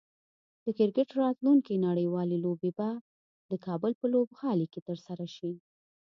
د 0.65 0.67
کرکټ 0.77 1.09
راتلونکی 1.21 1.83
نړیوالې 1.87 2.37
لوبې 2.45 2.71
به 2.77 2.89
د 3.51 3.53
کابل 3.65 3.91
په 3.99 4.05
لوبغالي 4.13 4.67
کې 4.73 4.81
ترسره 4.87 5.25
شي 5.35 5.51